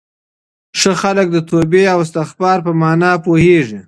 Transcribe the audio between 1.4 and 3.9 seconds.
توبې او استغفار په مانا پوهېږي.